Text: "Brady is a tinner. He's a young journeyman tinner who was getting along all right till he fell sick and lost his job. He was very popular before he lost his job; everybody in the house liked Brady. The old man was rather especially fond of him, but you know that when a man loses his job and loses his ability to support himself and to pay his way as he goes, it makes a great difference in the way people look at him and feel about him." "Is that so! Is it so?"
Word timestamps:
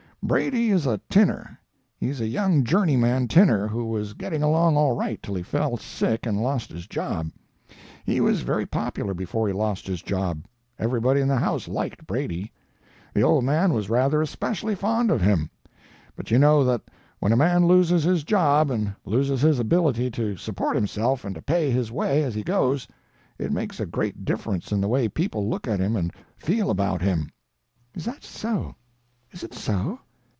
"Brady 0.23 0.69
is 0.69 0.85
a 0.85 0.99
tinner. 1.09 1.59
He's 1.97 2.21
a 2.21 2.27
young 2.27 2.63
journeyman 2.63 3.27
tinner 3.27 3.67
who 3.67 3.85
was 3.87 4.13
getting 4.13 4.43
along 4.43 4.77
all 4.77 4.95
right 4.95 5.21
till 5.21 5.33
he 5.33 5.41
fell 5.41 5.77
sick 5.77 6.27
and 6.27 6.39
lost 6.43 6.71
his 6.71 6.85
job. 6.85 7.31
He 8.05 8.21
was 8.21 8.41
very 8.41 8.67
popular 8.67 9.15
before 9.15 9.47
he 9.47 9.53
lost 9.53 9.87
his 9.87 10.03
job; 10.03 10.45
everybody 10.77 11.21
in 11.21 11.27
the 11.27 11.37
house 11.39 11.67
liked 11.67 12.05
Brady. 12.05 12.53
The 13.15 13.23
old 13.23 13.43
man 13.43 13.73
was 13.73 13.89
rather 13.89 14.21
especially 14.21 14.75
fond 14.75 15.09
of 15.09 15.21
him, 15.21 15.49
but 16.15 16.29
you 16.29 16.37
know 16.37 16.63
that 16.65 16.81
when 17.19 17.31
a 17.31 17.35
man 17.35 17.65
loses 17.65 18.03
his 18.03 18.23
job 18.23 18.69
and 18.69 18.95
loses 19.03 19.41
his 19.41 19.57
ability 19.57 20.11
to 20.11 20.37
support 20.37 20.75
himself 20.75 21.25
and 21.25 21.33
to 21.33 21.41
pay 21.41 21.71
his 21.71 21.91
way 21.91 22.21
as 22.21 22.35
he 22.35 22.43
goes, 22.43 22.87
it 23.39 23.51
makes 23.51 23.79
a 23.79 23.87
great 23.87 24.23
difference 24.23 24.71
in 24.71 24.81
the 24.81 24.87
way 24.87 25.07
people 25.09 25.49
look 25.49 25.67
at 25.67 25.79
him 25.79 25.95
and 25.95 26.13
feel 26.37 26.69
about 26.69 27.01
him." 27.01 27.31
"Is 27.95 28.05
that 28.05 28.23
so! 28.23 28.75
Is 29.31 29.43
it 29.43 29.55
so?" 29.55 29.97